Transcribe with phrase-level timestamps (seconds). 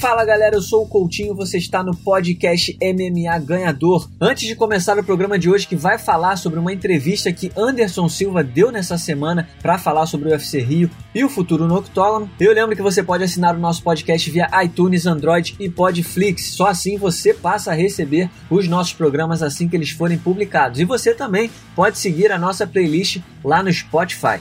[0.00, 4.08] Fala galera, eu sou o Coutinho, você está no podcast MMA Ganhador.
[4.18, 8.08] Antes de começar o programa de hoje, que vai falar sobre uma entrevista que Anderson
[8.08, 12.30] Silva deu nessa semana para falar sobre o UFC Rio e o futuro no octógono,
[12.40, 16.54] eu lembro que você pode assinar o nosso podcast via iTunes, Android e Podflix.
[16.54, 20.80] Só assim você passa a receber os nossos programas assim que eles forem publicados.
[20.80, 24.40] E você também pode seguir a nossa playlist lá no Spotify.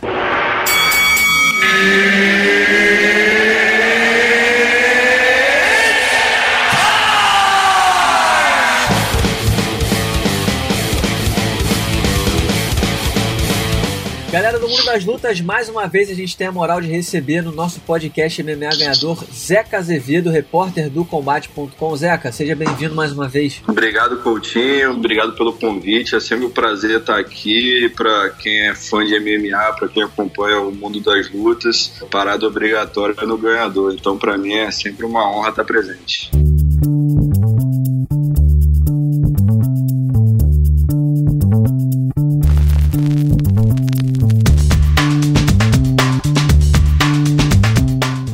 [14.91, 18.41] Das Lutas, mais uma vez a gente tem a moral de receber no nosso podcast
[18.41, 21.95] MMA Ganhador Zeca Azevedo, repórter do Combate.com.
[21.95, 23.61] Zeca, seja bem-vindo mais uma vez.
[23.67, 24.93] Obrigado, Coutinho.
[24.93, 26.15] Obrigado pelo convite.
[26.15, 27.87] É sempre um prazer estar aqui.
[27.95, 33.13] Para quem é fã de MMA, para quem acompanha o Mundo das Lutas, parada obrigatória
[33.27, 33.93] no Ganhador.
[33.93, 36.31] Então, para mim, é sempre uma honra estar presente.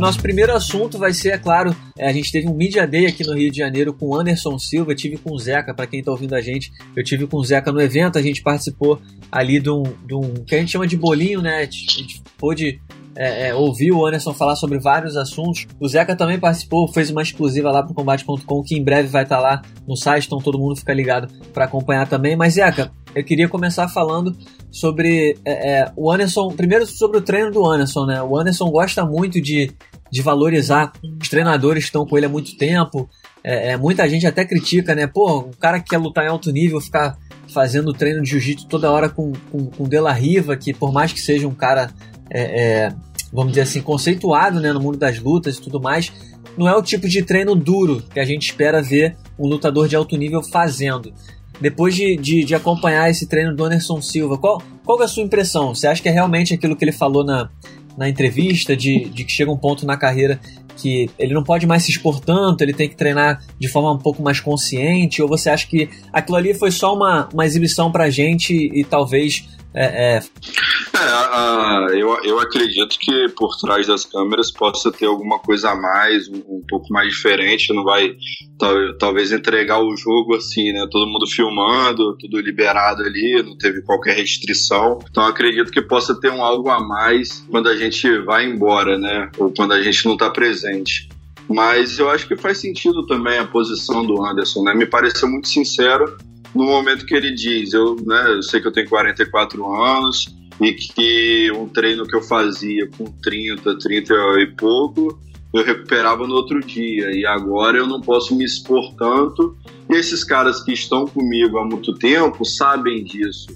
[0.05, 3.25] Nosso primeiro assunto vai ser, é claro, é, a gente teve um Media Day aqui
[3.25, 6.11] no Rio de Janeiro com Anderson Silva, eu tive com o Zeca, para quem está
[6.11, 9.71] ouvindo a gente, eu tive com o Zeca no evento, a gente participou ali de
[9.71, 11.57] um, de um que a gente chama de bolinho, né?
[11.57, 12.79] A gente pôde
[13.15, 15.65] é, é, ouvir o Anderson falar sobre vários assuntos.
[15.79, 19.37] O Zeca também participou, fez uma exclusiva lá pro combate.com, que em breve vai estar
[19.37, 22.35] tá lá no site, então todo mundo fica ligado para acompanhar também.
[22.35, 24.37] Mas, Zeca, eu queria começar falando
[24.69, 28.21] sobre é, é, o Anderson, primeiro sobre o treino do Anderson, né?
[28.21, 29.71] O Anderson gosta muito de
[30.15, 33.09] de valorizar os treinadores que estão com ele há muito tempo.
[33.43, 35.07] É, é, muita gente até critica, né?
[35.07, 37.17] Pô, um cara que quer lutar em alto nível ficar
[37.53, 41.11] fazendo treino de jiu-jitsu toda hora com, com, com De La Riva, que por mais
[41.11, 41.91] que seja um cara,
[42.29, 42.93] é, é,
[43.33, 46.13] vamos dizer assim, conceituado né, no mundo das lutas e tudo mais,
[46.57, 49.97] não é o tipo de treino duro que a gente espera ver um lutador de
[49.97, 51.13] alto nível fazendo.
[51.59, 55.23] Depois de, de, de acompanhar esse treino do Anderson Silva, qual, qual é a sua
[55.23, 55.75] impressão?
[55.75, 57.49] Você acha que é realmente aquilo que ele falou na,
[57.97, 60.39] na entrevista de, de que chega um ponto na carreira
[60.77, 63.97] que ele não pode mais se expor tanto, ele tem que treinar de forma um
[63.97, 65.21] pouco mais consciente?
[65.21, 68.83] Ou você acha que aquilo ali foi só uma, uma exibição pra gente e, e
[68.83, 70.17] talvez é, é...
[70.17, 76.27] é eu, eu acredito que por trás das câmeras possa ter alguma coisa a mais,
[76.29, 78.15] um, um pouco mais diferente, não vai
[78.57, 80.87] tal, talvez entregar o jogo assim, né?
[80.89, 84.99] Todo mundo filmando, tudo liberado ali, não teve qualquer restrição.
[85.09, 89.29] Então acredito que possa ter um algo a mais quando a gente vai embora, né?
[89.37, 91.09] Ou quando a gente não está presente.
[91.49, 94.73] Mas eu acho que faz sentido também a posição do Anderson, né?
[94.73, 96.17] Me pareceu muito sincero
[96.55, 100.71] no momento que ele diz, eu, né, eu sei que eu tenho 44 anos e
[100.71, 105.19] que um treino que eu fazia com 30, 30 e pouco,
[105.53, 109.55] eu recuperava no outro dia e agora eu não posso me expor tanto.
[109.89, 113.47] E esses caras que estão comigo há muito tempo sabem disso.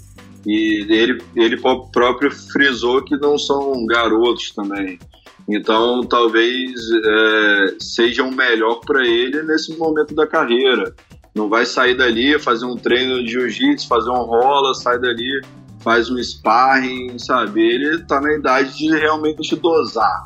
[0.46, 5.00] E ele, ele próprio frisou que não são garotos também.
[5.48, 10.94] Então, talvez é, seja o melhor para ele nesse momento da carreira.
[11.36, 15.42] Não vai sair dali, fazer um treino de jiu-jitsu, fazer um rola, sai dali,
[15.80, 17.62] faz um sparring, sabe?
[17.62, 20.24] Ele tá na idade de realmente dosar,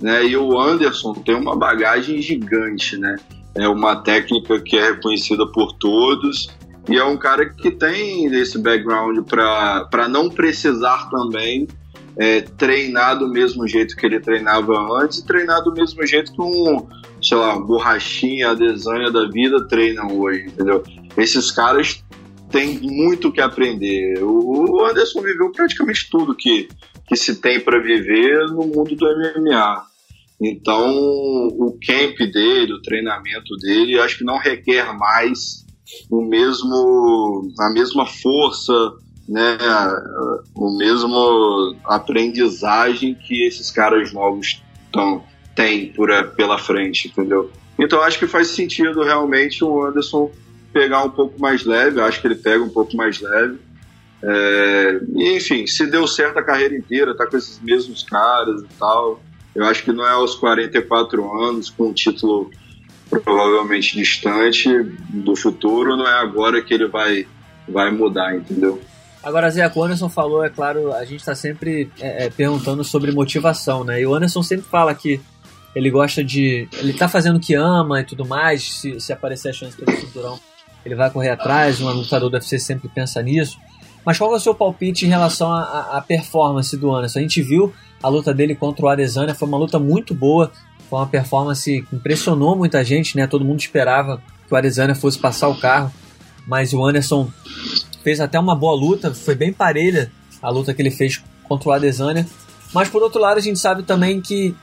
[0.00, 0.24] né?
[0.24, 3.16] E o Anderson tem uma bagagem gigante, né?
[3.54, 6.48] É uma técnica que é reconhecida por todos
[6.88, 11.68] e é um cara que tem esse background para não precisar também
[12.16, 16.42] é, treinar do mesmo jeito que ele treinava antes e treinar do mesmo jeito que
[16.42, 16.86] um,
[17.22, 20.82] sei lá, borrachinha, a desenha da vida treinam hoje, entendeu?
[21.16, 22.04] Esses caras
[22.50, 24.22] têm muito que aprender.
[24.22, 26.68] O Anderson viveu praticamente tudo que,
[27.08, 29.86] que se tem para viver no mundo do MMA.
[30.40, 35.64] Então, o camp dele, o treinamento dele, acho que não requer mais
[36.10, 38.72] o mesmo, a mesma força,
[39.28, 39.56] né,
[40.54, 45.24] o mesmo aprendizagem que esses caras novos tão,
[45.54, 47.50] têm por, pela frente, entendeu?
[47.78, 50.30] Então acho que faz sentido realmente o Anderson
[50.72, 53.58] pegar um pouco mais leve, acho que ele pega um pouco mais leve.
[54.22, 59.20] É, enfim, se deu certo a carreira inteira, tá com esses mesmos caras e tal.
[59.54, 62.50] Eu acho que não é aos 44 anos, com um título
[63.10, 64.72] provavelmente distante
[65.10, 67.26] do futuro, não é agora que ele vai,
[67.68, 68.80] vai mudar, entendeu?
[69.22, 73.12] Agora, Zé, o Anderson falou, é claro, a gente está sempre é, é, perguntando sobre
[73.12, 74.00] motivação, né?
[74.00, 75.20] E o Anderson sempre fala que
[75.74, 76.68] ele gosta de.
[76.74, 78.80] Ele tá fazendo o que ama e tudo mais.
[78.80, 80.38] Se, se aparecer a chance pelo cinturão,
[80.84, 81.80] ele vai correr atrás.
[81.80, 83.58] Um lutador do UFC sempre pensa nisso.
[84.04, 87.20] Mas qual é o seu palpite em relação à performance do Anderson?
[87.20, 87.72] A gente viu
[88.02, 90.50] a luta dele contra o Adesanya, foi uma luta muito boa.
[90.90, 93.26] Foi uma performance que impressionou muita gente, né?
[93.28, 95.92] Todo mundo esperava que o Adesanya fosse passar o carro,
[96.46, 97.30] mas o Anderson
[98.02, 100.10] fez até uma boa luta, foi bem parelha
[100.42, 102.26] a luta que ele fez contra o Adesanya.
[102.74, 104.54] Mas por outro lado, a gente sabe também que,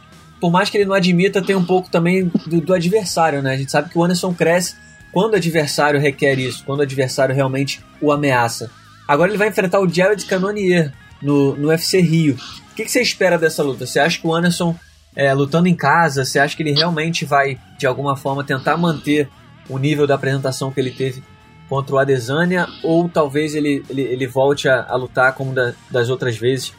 [0.42, 3.54] por mais que ele não admita, tem um pouco também do, do adversário, né?
[3.54, 4.76] A gente sabe que o Anderson cresce
[5.12, 8.70] quando o adversário requer isso, quando o adversário realmente o ameaça.
[9.08, 12.38] Agora ele vai enfrentar o Jared Cannonier no, no UFC Rio.
[12.72, 13.86] O que, que você espera dessa luta?
[13.86, 14.76] Você acha que o Anderson,
[15.16, 19.28] é, lutando em casa, você acha que ele realmente vai, de alguma forma, tentar manter
[19.68, 21.24] o nível da apresentação que ele teve
[21.70, 22.68] contra o Adesanya?
[22.84, 26.74] Ou talvez ele, ele, ele volte a, a lutar como da, das outras vezes?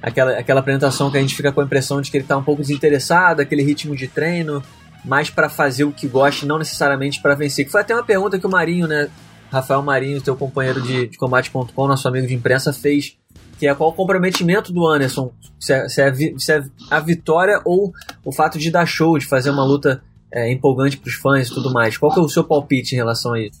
[0.00, 2.42] Aquela, aquela apresentação que a gente fica com a impressão de que ele está um
[2.42, 4.62] pouco desinteressado, aquele ritmo de treino,
[5.04, 7.64] mais para fazer o que gosta, não necessariamente para vencer.
[7.64, 9.08] Que foi até uma pergunta que o Marinho, né,
[9.50, 13.16] Rafael Marinho, teu companheiro de, de combate.com, nosso amigo de imprensa, fez
[13.58, 17.60] que é qual o comprometimento do Anderson, se é, se, é, se é, a vitória
[17.64, 17.92] ou
[18.24, 21.54] o fato de dar show, de fazer uma luta é, empolgante para os fãs e
[21.54, 21.96] tudo mais.
[21.96, 23.58] Qual que é o seu palpite em relação a isso?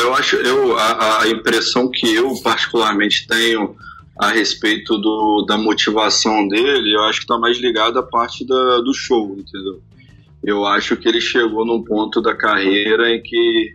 [0.00, 3.76] Eu acho, eu, a, a impressão que eu particularmente tenho
[4.18, 8.80] a respeito do, da motivação dele, eu acho que está mais ligado à parte da,
[8.80, 9.80] do show, entendeu?
[10.42, 13.74] Eu acho que ele chegou num ponto da carreira em que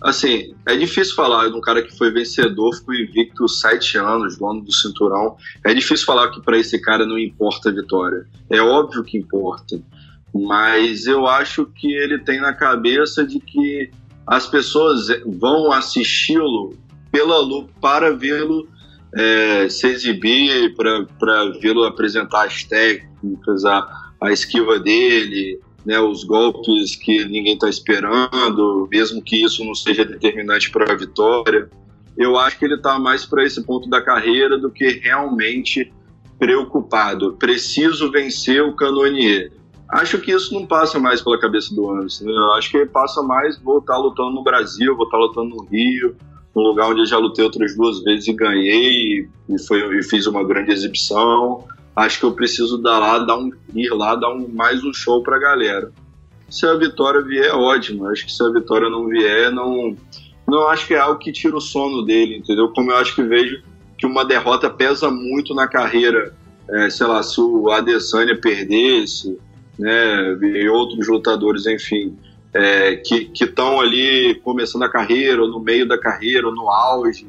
[0.00, 4.60] assim, é difícil falar de um cara que foi vencedor, ficou invicto sete anos, dono
[4.60, 5.36] do cinturão.
[5.64, 8.26] É difícil falar que para esse cara não importa a vitória.
[8.50, 9.80] É óbvio que importa.
[10.34, 13.90] Mas eu acho que ele tem na cabeça de que
[14.26, 16.76] as pessoas vão assisti-lo
[17.12, 17.36] pela
[17.80, 18.68] para vê-lo
[19.14, 26.96] é, se exibir, para vê-lo apresentar as técnicas, a, a esquiva dele, né, os golpes
[26.96, 31.70] que ninguém está esperando, mesmo que isso não seja determinante para a vitória.
[32.16, 35.92] Eu acho que ele está mais para esse ponto da carreira do que realmente
[36.38, 37.34] preocupado.
[37.34, 39.52] Preciso vencer o Canonier.
[39.88, 42.24] Acho que isso não passa mais pela cabeça do Anderson.
[42.24, 42.32] Né?
[42.32, 46.16] Eu acho que passa mais vou estar lutando no Brasil, vou estar lutando no Rio,
[46.54, 50.26] um lugar onde eu já lutei outras duas vezes e ganhei e, foi, e fiz
[50.26, 51.64] uma grande exibição
[51.96, 55.22] acho que eu preciso dar lá, dar um, ir lá, dar um, mais um show
[55.22, 55.90] pra galera.
[56.50, 58.06] Se a vitória vier, ótimo.
[58.06, 59.96] Acho que se a vitória não vier, não,
[60.46, 62.68] não acho que é algo que tira o sono dele, entendeu?
[62.68, 63.62] Como eu acho que vejo
[63.96, 66.34] que uma derrota pesa muito na carreira.
[66.68, 69.38] É, sei lá, se o Adesanya perdesse,
[69.78, 72.16] né, e outros lutadores, enfim,
[72.52, 77.26] é, que estão ali começando a carreira, ou no meio da carreira, ou no auge,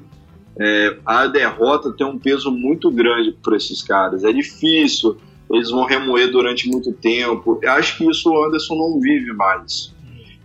[0.59, 4.23] é, a derrota tem um peso muito grande para esses caras.
[4.23, 5.17] É difícil,
[5.51, 7.59] eles vão remoer durante muito tempo.
[7.61, 9.93] Eu acho que isso o Anderson não vive mais.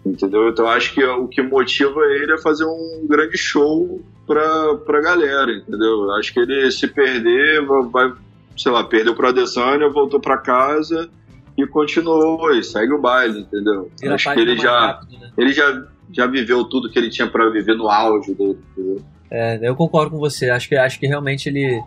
[0.05, 0.49] Entendeu?
[0.49, 5.53] Então acho que o que motiva ele é fazer um grande show pra, pra galera,
[5.53, 6.11] entendeu?
[6.13, 8.13] Acho que ele se perder, vai,
[8.57, 11.09] sei lá, perdeu pro Adesanya, voltou para casa
[11.57, 13.91] e continuou e segue o baile, entendeu?
[14.11, 15.31] acho que ele já, rápido, né?
[15.37, 19.03] ele já, já viveu tudo que ele tinha para viver no auge dele, entendeu?
[19.31, 20.51] É, eu concordo com você.
[20.51, 21.83] Acho que, acho que realmente ele,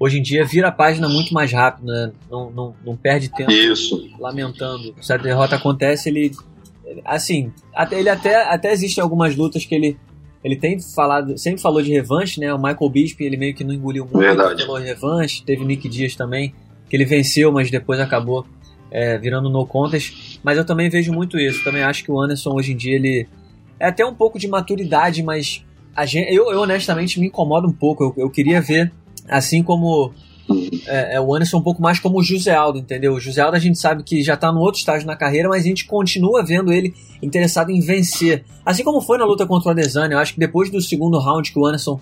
[0.00, 2.10] hoje em dia, vira a página muito mais rápido, né?
[2.28, 4.10] Não, não, não perde tempo Isso.
[4.18, 4.94] lamentando.
[5.00, 6.32] Se a derrota acontece, ele.
[7.04, 9.96] Assim, até, ele até, até existem algumas lutas que ele.
[10.42, 12.52] Ele tem falado, sempre falou de revanche, né?
[12.52, 14.64] O Michael Bisping, ele meio que não engoliu muito, Verdade.
[14.64, 15.44] falou revanche.
[15.44, 16.52] Teve Nick Dias também,
[16.88, 18.44] que ele venceu, mas depois acabou
[18.90, 20.38] é, virando no contest.
[20.42, 21.62] Mas eu também vejo muito isso.
[21.64, 23.28] Também acho que o Anderson hoje em dia ele
[23.78, 25.64] é até um pouco de maturidade, mas
[26.06, 28.04] gente, eu, eu, honestamente me incomodo um pouco.
[28.04, 28.92] Eu, eu queria ver,
[29.28, 30.12] assim como
[30.86, 33.14] é, é, o Anderson, um pouco mais como o José Aldo, entendeu?
[33.14, 35.64] O José Aldo a gente sabe que já tá no outro estágio na carreira, mas
[35.64, 38.44] a gente continua vendo ele interessado em vencer.
[38.64, 41.52] Assim como foi na luta contra o Adesanya, eu acho que depois do segundo round
[41.52, 42.00] que o Anderson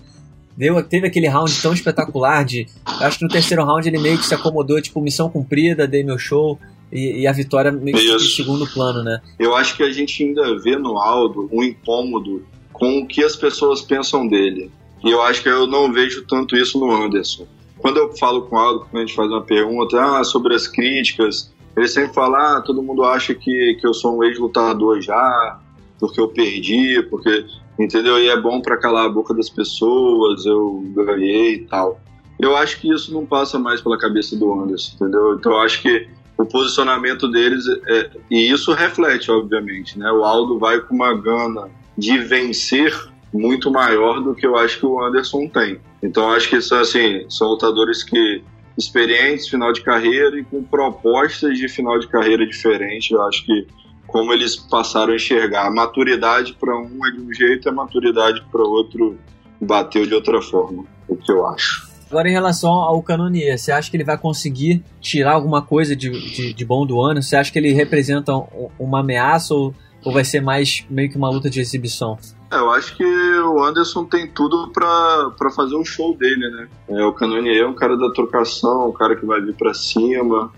[0.55, 2.67] deu, teve aquele round tão espetacular de.
[2.85, 6.17] Acho que no terceiro round ele meio que se acomodou, tipo, missão cumprida, dei meu
[6.17, 6.57] show.
[6.91, 9.21] E, e a vitória meio que em segundo plano, né?
[9.37, 13.35] Eu acho que a gente ainda vê no Aldo um incômodo com o que as
[13.35, 14.71] pessoas pensam dele.
[15.03, 17.47] E eu acho que eu não vejo tanto isso no Anderson.
[17.77, 20.67] Quando eu falo com o Aldo, quando a gente faz uma pergunta ah, sobre as
[20.67, 25.59] críticas, ele sempre fala: ah, todo mundo acha que, que eu sou um ex-lutador já,
[25.99, 27.45] porque eu perdi, porque.
[27.79, 28.17] Entendeu?
[28.17, 32.01] E é bom para calar a boca das pessoas, eu ganhei e tal.
[32.39, 35.35] Eu acho que isso não passa mais pela cabeça do Anderson, entendeu?
[35.35, 40.11] Então eu acho que o posicionamento deles, é, e isso reflete, obviamente, né?
[40.11, 42.93] O Aldo vai com uma gana de vencer
[43.33, 45.79] muito maior do que eu acho que o Anderson tem.
[46.01, 48.43] Então acho que são assim, são lutadores que
[48.77, 53.11] experientes, final de carreira e com propostas de final de carreira diferente.
[53.11, 53.67] Eu acho que
[54.05, 58.43] como eles passaram a enxergar a maturidade para um é de um jeito, a maturidade
[58.51, 59.17] para outro
[59.59, 60.85] bateu de outra forma.
[61.09, 61.86] É o que eu acho.
[62.09, 66.09] Agora, em relação ao Canonier, você acha que ele vai conseguir tirar alguma coisa de,
[66.09, 67.21] de, de bom do ano?
[67.21, 68.33] Você acha que ele representa
[68.79, 69.73] uma ameaça ou,
[70.03, 72.17] ou vai ser mais meio que uma luta de exibição?
[72.51, 76.67] É, eu acho que o Anderson tem tudo para fazer um show dele, né?
[76.89, 80.49] É, o Canonier é um cara da trocação, um cara que vai vir para cima.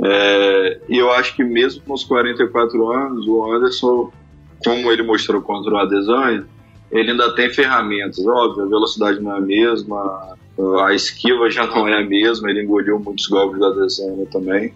[0.00, 4.12] É, e eu acho que mesmo com os 44 anos, o Anderson,
[4.64, 6.46] como ele mostrou contra o Adesanya,
[6.90, 8.24] ele ainda tem ferramentas.
[8.24, 10.36] Óbvio, a velocidade não é a mesma,
[10.84, 14.72] a esquiva já não é a mesma, ele engoliu muitos golpes da Adesanya também.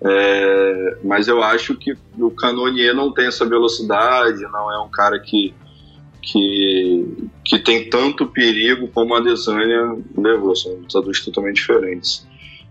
[0.00, 5.18] É, mas eu acho que o Canonier não tem essa velocidade, não é um cara
[5.18, 5.54] que
[6.20, 12.26] que, que tem tanto perigo como a Adesanya levou, são lutadores totalmente diferentes.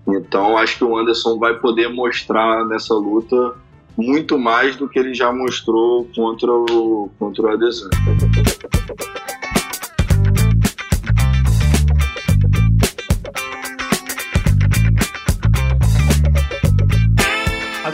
[0.07, 3.55] Então acho que o Anderson vai poder mostrar nessa luta
[3.97, 7.89] muito mais do que ele já mostrou contra o, contra o Adesanya.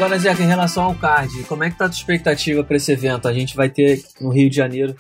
[0.04, 2.92] Agora, Zeca, em relação ao card, como é que tá a tua expectativa para esse
[2.92, 3.26] evento?
[3.26, 4.98] A gente vai ter no Rio de Janeiro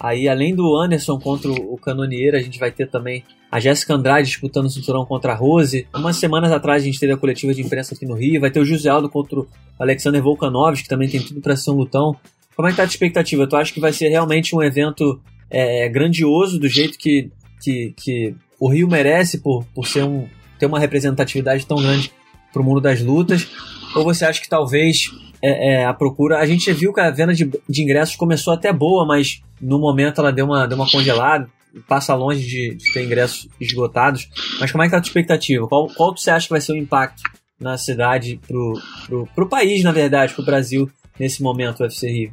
[0.00, 4.28] Aí, além do Anderson contra o Canonier, a gente vai ter também a Jéssica Andrade
[4.28, 5.86] disputando o cinturão contra a Rose.
[5.94, 8.40] Umas semanas atrás a gente teve a coletiva de imprensa aqui no Rio.
[8.40, 11.72] Vai ter o José Aldo contra o Alexander Volkanovski, que também tem tudo para ser
[11.72, 12.16] um lutão.
[12.56, 13.46] Como é que tá a expectativa?
[13.46, 18.34] Tu acha que vai ser realmente um evento é, grandioso, do jeito que, que, que
[18.58, 20.26] o Rio merece por, por ser um,
[20.58, 22.12] ter uma representatividade tão grande
[22.52, 23.48] pro mundo das lutas?
[23.98, 25.10] Ou você acha que talvez
[25.42, 26.38] é, é, a procura.
[26.38, 30.20] A gente viu que a venda de, de, ingressos começou até boa, mas no momento
[30.20, 31.48] ela deu uma, deu uma congelada.
[31.86, 34.28] Passa longe de, de ter ingressos esgotados.
[34.58, 35.68] Mas como é que tá a tua expectativa?
[35.68, 37.22] Qual, qual você acha que vai ser o impacto
[37.60, 42.32] na cidade, pro, pro, pro país, na verdade, pro Brasil, nesse momento, o UFC Rio?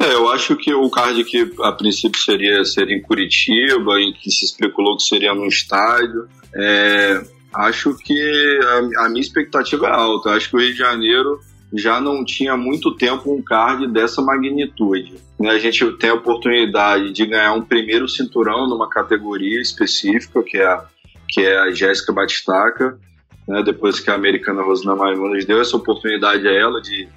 [0.00, 4.30] É, eu acho que o card que a princípio seria, seria em Curitiba, em que
[4.30, 6.28] se especulou que seria no estádio.
[6.54, 7.20] É,
[7.52, 10.30] Acho que a, a minha expectativa é alta.
[10.30, 11.40] Acho que o Rio de Janeiro
[11.72, 15.14] já não tinha muito tempo um card dessa magnitude.
[15.38, 15.50] Né?
[15.50, 20.66] A gente tem a oportunidade de ganhar um primeiro cinturão numa categoria específica, que é
[20.66, 20.84] a,
[21.28, 22.98] que é a Jéssica Batistaca,
[23.46, 23.62] né?
[23.62, 27.08] depois que a americana Rosana Maimunas deu essa oportunidade a ela de,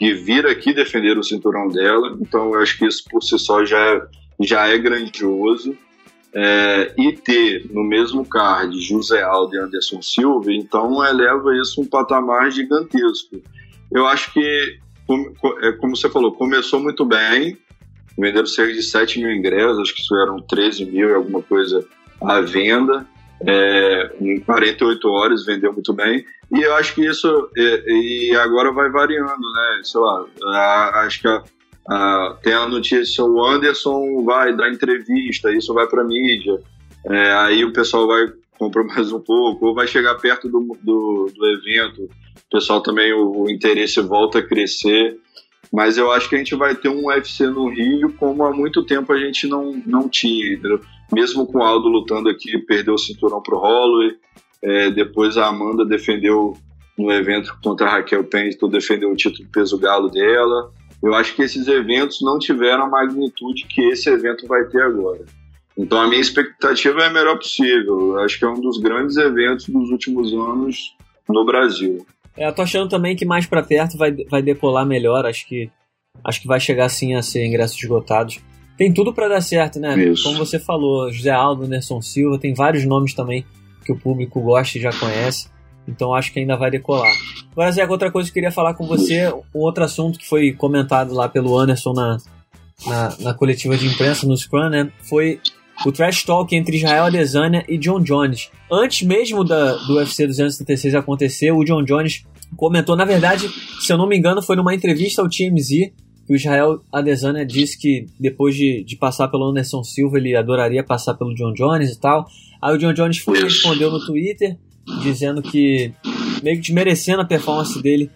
[0.00, 2.16] de vir aqui defender o cinturão dela.
[2.20, 4.02] Então eu acho que isso por si só já é,
[4.40, 5.76] já é grandioso
[6.34, 11.86] é, e ter no mesmo card José Aldo e Anderson Silva, então eleva isso um
[11.86, 13.40] patamar gigantesco.
[13.92, 17.56] Eu acho que, como, é, como você falou, começou muito bem,
[18.18, 21.86] venderam cerca de 7 mil ingressos, acho que isso eram 13 mil e alguma coisa
[22.20, 23.06] à venda.
[23.46, 28.72] É, em 48 horas vendeu muito bem e eu acho que isso e, e agora
[28.72, 31.42] vai variando né sei lá a, acho que a,
[31.88, 36.58] ah, tem a notícia, o Anderson vai dar entrevista, isso vai para mídia,
[37.06, 41.30] é, aí o pessoal vai comprar mais um pouco, ou vai chegar perto do, do,
[41.34, 45.18] do evento, o pessoal também, o, o, interesse volta a crescer,
[45.72, 48.84] mas eu acho que a gente vai ter um UFC no Rio como há muito
[48.84, 50.80] tempo a gente não, não tinha, entendeu?
[51.12, 54.16] mesmo com o Aldo lutando aqui, perdeu o cinturão pro Holloway,
[54.62, 56.56] é, depois a Amanda defendeu
[56.96, 60.72] no evento contra a Raquel Pennington, defendeu o título peso galo dela,
[61.04, 65.24] eu acho que esses eventos não tiveram a magnitude que esse evento vai ter agora.
[65.76, 68.12] Então a minha expectativa é a melhor possível.
[68.12, 70.96] Eu acho que é um dos grandes eventos dos últimos anos
[71.28, 72.06] no Brasil.
[72.34, 75.26] É, eu tô achando também que mais para perto vai, vai decolar melhor.
[75.26, 75.70] Acho que
[76.24, 78.40] acho que vai chegar sim a ser ingressos esgotados.
[78.78, 79.96] Tem tudo para dar certo, né?
[79.98, 80.24] Isso.
[80.24, 83.44] Como você falou, José Aldo, Anderson Silva, tem vários nomes também
[83.84, 85.48] que o público gosta e já conhece.
[85.86, 87.12] Então acho que ainda vai decolar.
[87.52, 90.52] Agora, Zé, outra coisa que eu queria falar com você, um outro assunto que foi
[90.52, 92.18] comentado lá pelo Anderson na,
[92.86, 94.90] na, na coletiva de imprensa, no Scrum, né?
[95.02, 95.40] Foi
[95.84, 98.50] o trash talk entre Israel Adesanya e John Jones.
[98.70, 102.24] Antes mesmo da, do UFC 236 acontecer, o John Jones
[102.56, 103.48] comentou, na verdade,
[103.80, 105.92] se eu não me engano, foi numa entrevista ao TMZ,
[106.26, 110.82] que o Israel Adesanya disse que depois de, de passar pelo Anderson Silva, ele adoraria
[110.82, 112.26] passar pelo John Jones e tal.
[112.62, 114.56] Aí o John Jones foi e respondeu no Twitter
[115.02, 115.92] dizendo que
[116.42, 118.10] meio que desmerecendo a performance dele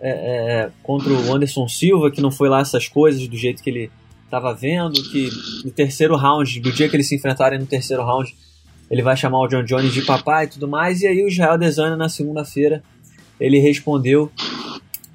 [0.00, 3.70] é, é, contra o Anderson Silva, que não foi lá essas coisas do jeito que
[3.70, 3.90] ele
[4.24, 5.28] estava vendo, que
[5.64, 8.34] no terceiro round, do dia que eles se enfrentarem no terceiro round,
[8.90, 11.58] ele vai chamar o John Jones de papai e tudo mais, e aí o Israel
[11.58, 12.82] Desana na segunda-feira
[13.38, 14.30] ele respondeu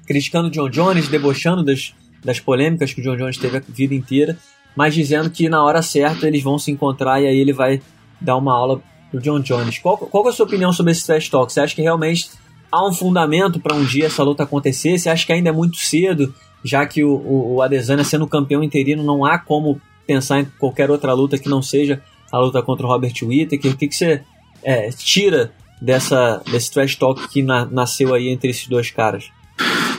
[0.06, 3.94] criticando o John Jones, debochando das, das polêmicas que o John Jones teve a vida
[3.94, 4.38] inteira,
[4.74, 7.82] mas dizendo que na hora certa eles vão se encontrar e aí ele vai
[8.20, 9.78] dar uma aula do John Jones.
[9.78, 11.52] Qual, qual é a sua opinião sobre esse trash talk?
[11.52, 12.30] Você acha que realmente
[12.70, 14.98] há um fundamento para um dia essa luta acontecer?
[14.98, 16.34] Você acha que ainda é muito cedo,
[16.64, 20.90] já que o, o, o Adesanya sendo campeão interino não há como pensar em qualquer
[20.90, 23.72] outra luta que não seja a luta contra o Robert Whittaker?
[23.72, 24.22] O que, que você
[24.62, 29.30] é, tira dessa, desse trash talk que na, nasceu aí entre esses dois caras?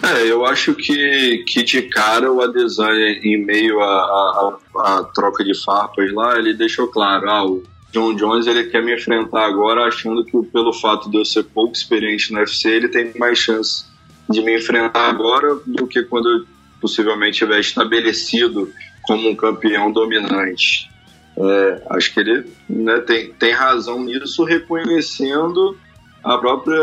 [0.02, 6.12] É, eu acho que, que de cara o Adesanya, em meio à troca de farpas
[6.14, 10.38] lá, ele deixou claro, ah, o John Jones ele quer me enfrentar agora achando que
[10.48, 13.86] pelo fato de eu ser pouco experiente no UFC, ele tem mais chance
[14.30, 16.46] de me enfrentar agora do que quando eu
[16.80, 18.72] possivelmente estiver estabelecido
[19.04, 20.90] como um campeão dominante.
[21.38, 25.78] É, acho que ele né, tem, tem razão nisso, reconhecendo
[26.24, 26.80] a própria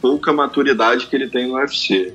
[0.00, 2.14] pouca maturidade que ele tem no UFC.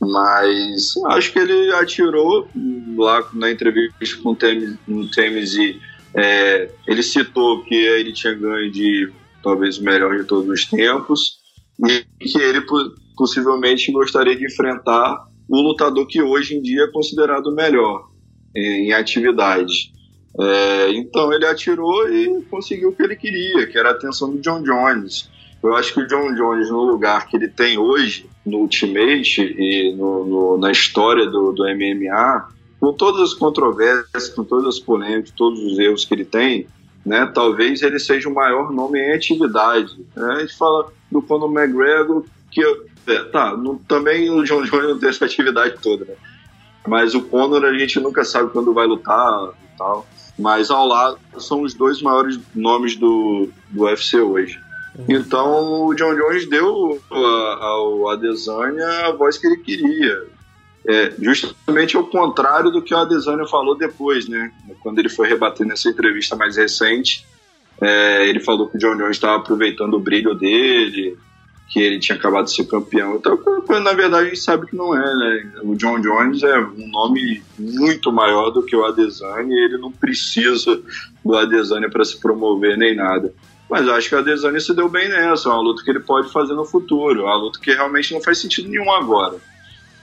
[0.00, 2.48] Mas acho que ele atirou
[2.96, 5.80] lá na entrevista com o Temizi.
[6.16, 11.38] É, ele citou que ele tinha ganho de talvez o melhor de todos os tempos
[11.86, 12.62] e que ele
[13.16, 18.08] possivelmente gostaria de enfrentar o lutador que hoje em dia é considerado o melhor
[18.54, 19.92] em atividade.
[20.38, 24.38] É, então ele atirou e conseguiu o que ele queria, que era a atenção do
[24.40, 25.30] John Jones.
[25.62, 29.94] Eu acho que o John Jones, no lugar que ele tem hoje, no Ultimate e
[29.96, 32.48] no, no, na história do, do MMA,
[32.80, 36.66] com todas as controvérsias, com todas as polêmicas, todos os erros que ele tem,
[37.04, 39.96] né, talvez ele seja o maior nome em atividade.
[40.14, 40.32] Né?
[40.32, 42.62] A gente fala do Conor McGregor, que
[43.06, 46.14] é, tá, não, também o John Jones não tem essa atividade toda, né?
[46.86, 50.06] Mas o Conor a gente nunca sabe quando vai lutar e tal.
[50.38, 54.60] Mas ao lado são os dois maiores nomes do, do UFC hoje.
[54.98, 55.04] Uhum.
[55.08, 60.26] Então o John Jones deu ao Adesanya a voz que ele queria.
[60.88, 64.52] É, justamente contrário do que o Adesanya falou depois, né?
[64.80, 67.26] Quando ele foi rebater nessa entrevista mais recente,
[67.80, 71.16] é, ele falou que o John Jones estava aproveitando o brilho dele,
[71.68, 73.16] que ele tinha acabado de ser campeão.
[73.16, 73.36] Então,
[73.82, 75.52] na verdade, a gente sabe que não é, né?
[75.64, 79.90] O John Jones é um nome muito maior do que o Adesanya e ele não
[79.90, 80.80] precisa
[81.24, 83.34] do Adesanya para se promover nem nada.
[83.68, 86.30] Mas acho que o Adesanya se deu bem nessa, é uma luta que ele pode
[86.30, 89.36] fazer no futuro, é uma luta que realmente não faz sentido nenhum agora.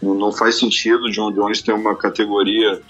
[0.04, 2.82] Não, faz sentido o John Jones ter uma categoria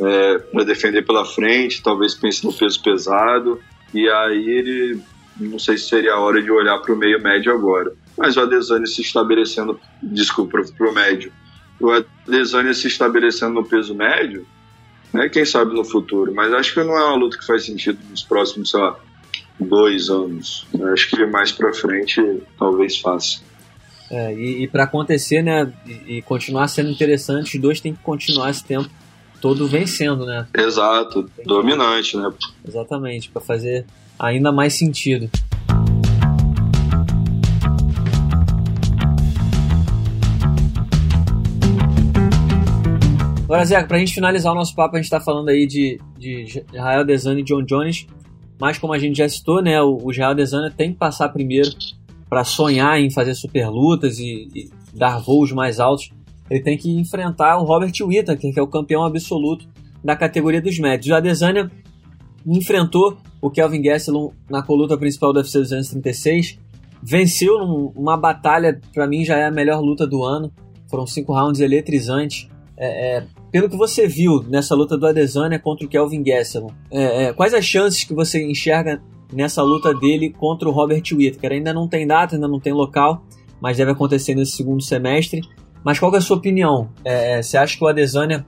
[0.00, 3.60] é, para defender pela frente, talvez pense no peso pesado,
[3.92, 5.00] e aí ele
[5.38, 8.40] não sei se seria a hora de olhar para o meio médio agora mas o
[8.40, 11.32] Adesanya se estabelecendo, desculpa, para o médio,
[11.78, 14.46] o Adesanya se estabelecendo no peso médio,
[15.12, 17.98] né, quem sabe no futuro, mas acho que não é uma luta que faz sentido
[18.08, 18.98] nos próximos, sei lá,
[19.60, 20.66] dois anos.
[20.92, 23.40] Acho que mais para frente talvez faça.
[24.10, 28.02] É, e, e para acontecer, né, e, e, continuar sendo interessante, os dois têm que
[28.02, 28.88] continuar esse tempo
[29.40, 30.46] todo vencendo, né?
[30.56, 32.32] Exato, dominante, né?
[32.66, 33.84] Exatamente, para fazer
[34.18, 35.28] ainda mais sentido.
[43.44, 46.64] Agora, Zé, pra gente finalizar o nosso papo, a gente tá falando aí de, de
[46.72, 48.04] Israel Desani e John Jones,
[48.60, 51.70] mas como a gente já citou, né, o, Israel Desani tem que passar primeiro
[52.28, 56.10] para sonhar em fazer super lutas e, e, dar voos mais altos.
[56.50, 59.68] Ele tem que enfrentar o Robert Whittaker, que é o campeão absoluto
[60.02, 61.08] da categoria dos médios.
[61.12, 61.70] O Adesanya
[62.46, 66.58] enfrentou o Kelvin Gastelum na coluta principal do UFC 236,
[67.02, 67.58] venceu
[67.94, 70.52] numa batalha, para mim já é a melhor luta do ano.
[70.88, 72.48] Foram cinco rounds eletrizantes.
[72.76, 77.24] É, é, pelo que você viu nessa luta do Adesanya contra o Kelvin Gastelum, é,
[77.24, 81.52] é, quais as chances que você enxerga nessa luta dele contra o Robert Whittaker?
[81.52, 83.24] Ainda não tem data, ainda não tem local,
[83.60, 85.40] mas deve acontecer nesse segundo semestre.
[85.84, 86.88] Mas qual é a sua opinião?
[87.04, 88.46] É, é, você acha que o Adesanya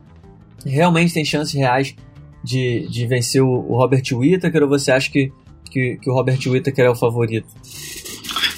[0.64, 1.94] realmente tem chances reais
[2.42, 5.32] de, de vencer o, o Robert Whittaker ou você acha que,
[5.70, 7.48] que, que o Robert Whittaker é o favorito?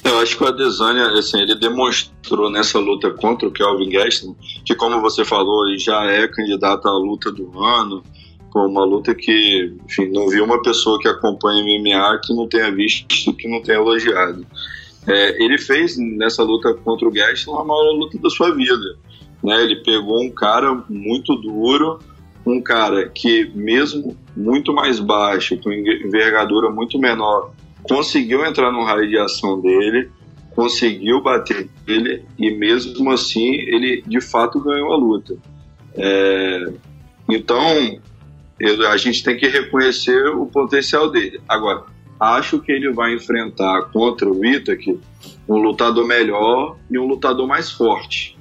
[0.02, 4.74] Eu acho que o Adesanya, assim, ele demonstrou nessa luta contra o Kelvin Gastelum que,
[4.74, 8.02] como você falou, ele já é candidato à luta do ano,
[8.52, 12.70] Pô, uma luta que, enfim, não vi uma pessoa que acompanha MMA que não tenha
[12.72, 14.44] visto, que não tenha elogiado.
[15.06, 18.98] É, ele fez nessa luta contra o Gastelum a maior luta da sua vida.
[19.42, 19.62] Né?
[19.62, 22.00] Ele pegou um cara muito duro,
[22.44, 29.08] um cara que, mesmo muito mais baixo, com envergadura muito menor, conseguiu entrar no raio
[29.08, 30.10] de ação dele,
[30.54, 35.36] conseguiu bater ele e mesmo assim ele de fato ganhou a luta.
[35.94, 36.72] É,
[37.28, 38.00] então
[38.60, 41.40] eu, a gente tem que reconhecer o potencial dele.
[41.48, 41.84] Agora,
[42.20, 45.00] acho que ele vai enfrentar contra o Itaque
[45.48, 48.38] um lutador melhor e um lutador mais forte.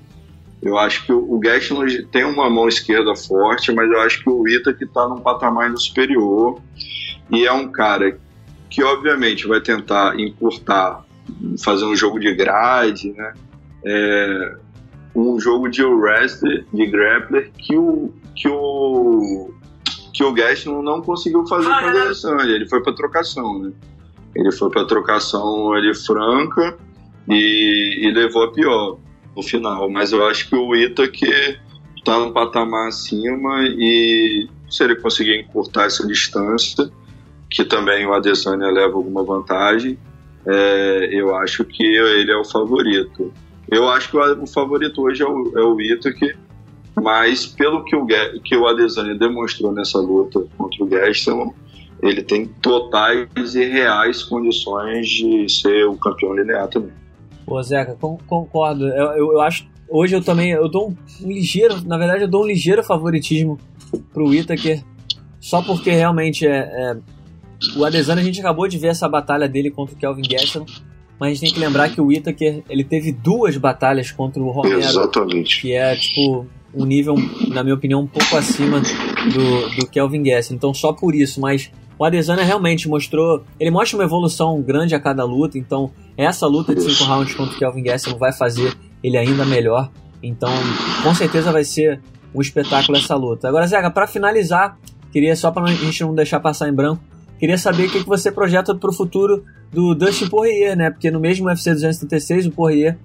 [0.62, 4.45] Eu acho que o Gaston tem uma mão esquerda forte, mas eu acho que o
[4.45, 6.62] Itaque está num patamar superior
[7.32, 8.19] e é um cara
[8.69, 11.05] que obviamente vai tentar encurtar,
[11.63, 13.34] fazer um jogo de grade, né?
[13.86, 14.55] É,
[15.15, 19.53] um jogo de wrestler, de grappler, que o, que o
[20.13, 22.52] que o Gaston não conseguiu fazer com a Adesanya.
[22.52, 23.72] Ele foi para trocação, né?
[24.36, 26.78] Ele foi para trocação ali franca
[27.28, 28.98] e, e, levou a pior
[29.36, 29.89] no final.
[29.89, 31.58] Mas eu acho que o Ita que
[32.04, 36.89] tá num patamar acima e se ele conseguir encurtar essa distância,
[37.50, 39.98] que também o Adesanya leva alguma vantagem,
[40.45, 43.34] é, eu acho que ele é o favorito.
[43.69, 46.36] Eu acho que o, o favorito hoje é o, é o Itaque,
[47.01, 48.05] mas pelo que o,
[48.43, 51.53] que o Adesanya demonstrou nessa luta contra o Gaston,
[52.01, 56.93] ele tem totais e reais condições de ser o campeão linear também.
[57.45, 57.95] Pô, Zeca,
[58.27, 58.88] concordo.
[58.88, 59.67] Eu, eu, eu, acho.
[59.89, 60.51] Hoje eu também.
[60.51, 61.81] Eu dou um, um, ligeiro.
[61.85, 63.57] Na verdade, eu dou um ligeiro favoritismo
[64.13, 64.83] pro Itaker.
[65.39, 66.97] Só porque realmente é, é.
[67.75, 70.65] o Adesanya, a gente acabou de ver essa batalha dele contra o Kelvin Gastelum
[71.19, 74.49] mas a gente tem que lembrar que o Itaker, ele teve duas batalhas contra o
[74.49, 74.79] Romero.
[74.79, 75.62] Exatamente.
[75.62, 77.15] Que é, tipo, um nível,
[77.47, 80.51] na minha opinião, um pouco acima do, do Kelvin Guess.
[80.51, 83.43] Então, só por isso, mas o Adesanya realmente mostrou.
[83.60, 87.55] Ele mostra uma evolução grande a cada luta, então essa luta de 5 rounds contra
[87.55, 89.91] o Kelvin Gastelum vai fazer ele ainda melhor.
[90.21, 90.51] Então,
[91.03, 92.01] com certeza vai ser
[92.34, 93.47] um espetáculo essa luta.
[93.47, 94.77] Agora, Zega, para finalizar,
[95.12, 97.01] queria só para a gente não deixar passar em branco,
[97.39, 100.89] queria saber o que, que você projeta para o futuro do Dustin Poirier, né?
[100.89, 102.97] Porque no mesmo UFC 236 o Poirier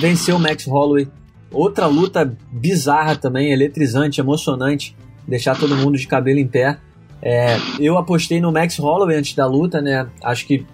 [0.00, 1.08] venceu o Max Holloway.
[1.52, 6.78] Outra luta bizarra também, eletrizante, emocionante, deixar todo mundo de cabelo em pé.
[7.22, 10.06] É, eu apostei no Max Holloway antes da luta, né?
[10.22, 10.64] Acho que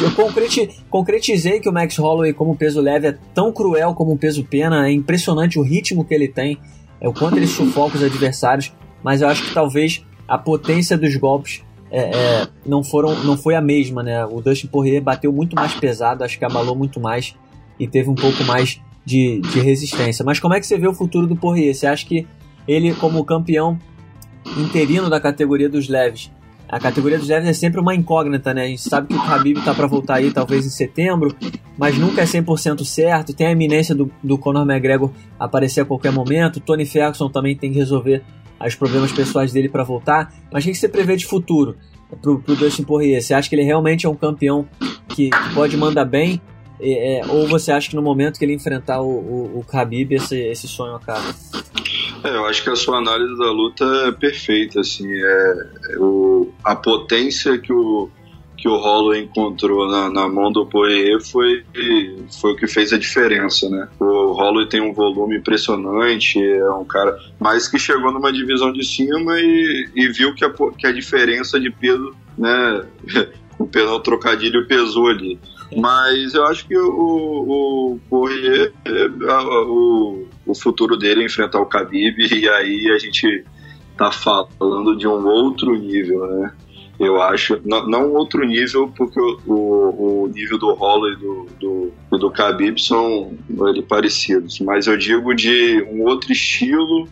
[0.00, 4.18] eu concreti, concretizei que o Max Holloway como peso leve é tão cruel como o
[4.18, 4.86] peso pena.
[4.88, 6.58] É impressionante o ritmo que ele tem,
[7.00, 8.72] é o quanto ele sufoca os adversários.
[9.02, 13.54] Mas eu acho que talvez a potência dos golpes é, é, não foram, não foi
[13.54, 14.24] a mesma, né?
[14.24, 17.34] O Dustin Poirier bateu muito mais pesado, acho que abalou muito mais
[17.78, 20.24] e teve um pouco mais de, de resistência.
[20.24, 21.74] Mas como é que você vê o futuro do Poirier?
[21.74, 22.26] Você acha que
[22.66, 23.78] ele, como campeão
[24.56, 26.30] interino da categoria dos leves,
[26.70, 28.62] a categoria dos leves é sempre uma incógnita, né?
[28.62, 31.34] A gente sabe que o Khabib tá para voltar aí talvez em setembro,
[31.76, 33.34] mas nunca é 100% certo.
[33.34, 36.60] Tem a iminência do, do Conor McGregor aparecer a qualquer momento.
[36.60, 38.22] Tony Ferguson também tem que resolver
[38.64, 40.32] os problemas pessoais dele para voltar.
[40.52, 41.76] Mas o que você prevê de futuro
[42.22, 43.20] pro, pro Dustin Poirier?
[43.20, 44.64] Você acha que ele realmente é um campeão
[45.08, 46.40] que, que pode mandar bem?
[46.82, 50.36] É, ou você acha que no momento que ele enfrentar o, o, o Khabib, esse,
[50.36, 51.34] esse sonho acaba?
[52.24, 55.54] É, eu acho que a sua análise da luta é perfeita, assim, é,
[55.90, 58.10] é o, a potência que o,
[58.60, 61.64] que o Holloway encontrou na, na mão do Poirier foi,
[62.40, 63.88] foi o que fez a diferença, né?
[63.98, 68.84] O Holloway tem um volume impressionante, é um cara, mas que chegou numa divisão de
[68.84, 72.84] cima e, e viu que a, que a diferença de peso, né?
[73.58, 75.38] o penal trocadilho pesou ali.
[75.76, 76.88] Mas eu acho que o,
[77.94, 79.06] o Poirier, é,
[79.66, 83.44] o, o futuro dele é enfrentar o Khabib e aí a gente
[83.96, 86.52] tá falando de um outro nível, né?
[87.00, 87.58] eu acho.
[87.64, 92.78] Não, não outro nível, porque o, o, nível do Holler e do, do, do Khabib
[92.78, 93.32] são
[93.68, 97.08] ele, parecidos, mas eu digo de um outro estilo.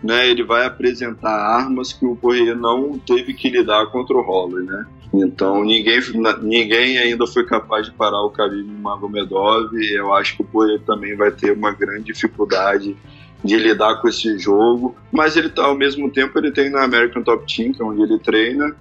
[0.00, 4.64] Né, ele vai apresentar armas que o Poirier não teve que lidar contra o Holler,
[4.64, 4.86] né?
[5.12, 6.00] Então ninguém,
[6.42, 11.16] ninguém ainda foi capaz de parar o Khabib Magomedov eu acho que o Poirier também
[11.16, 12.94] vai ter uma grande dificuldade
[13.42, 17.22] de lidar com esse jogo, mas ele tá, ao mesmo tempo ele tem na American
[17.22, 18.74] Top Team, que é onde ele treina,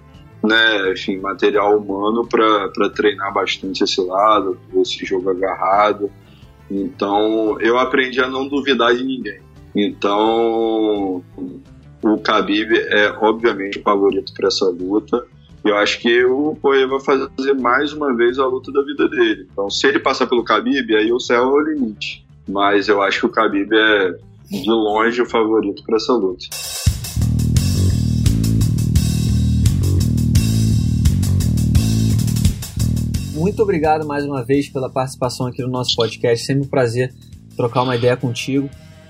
[0.44, 6.10] né, enfim, material humano para treinar bastante esse lado, esse jogo agarrado.
[6.70, 9.40] Então, eu aprendi a não duvidar de ninguém.
[9.76, 11.24] Então,
[12.02, 15.24] o Khabib é obviamente o favorito para essa luta.
[15.68, 19.50] Eu acho que o Poirier vai fazer mais uma vez a luta da vida dele.
[19.52, 22.26] Então, se ele passar pelo Khabib, aí o céu é o limite.
[22.48, 24.16] Mas eu acho que o Khabib é
[24.50, 26.46] de longe o favorito para essa luta.
[33.36, 36.46] muito obrigado mais uma vez pela participação aqui no nosso podcast.
[36.46, 37.14] Sempre um prazer
[37.58, 38.70] trocar uma ideia contigo.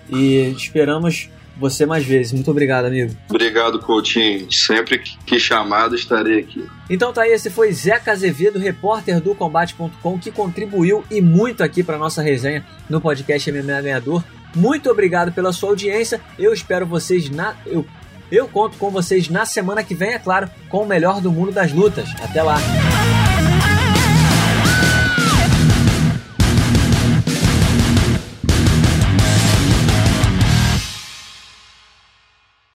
[0.09, 2.33] E esperamos você mais vezes.
[2.33, 3.15] Muito obrigado, amigo.
[3.29, 4.51] Obrigado, Coutinho.
[4.51, 6.65] Sempre que chamado, estarei aqui.
[6.89, 11.83] Então tá aí, esse foi Zeca Azevedo, repórter do Combate.com, que contribuiu e muito aqui
[11.83, 14.23] para nossa resenha no podcast MMA Ganhador.
[14.55, 16.21] Muito obrigado pela sua audiência.
[16.37, 17.55] Eu espero vocês na.
[17.65, 17.85] Eu,
[18.31, 21.51] eu conto com vocês na semana que vem, é claro, com o melhor do mundo
[21.51, 22.09] das lutas.
[22.21, 22.57] Até lá!